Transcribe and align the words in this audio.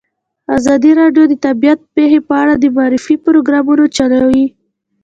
ازادي 0.57 0.91
راډیو 1.01 1.23
د 1.29 1.33
طبیعي 1.45 1.75
پېښې 1.95 2.19
په 2.27 2.33
اړه 2.41 2.53
د 2.57 2.65
معارفې 2.75 3.15
پروګرامونه 3.25 3.83
چلولي. 3.97 4.45